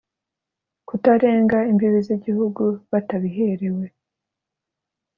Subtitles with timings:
[0.87, 3.85] Kutarenga imbibi z Igihugu batabiherewe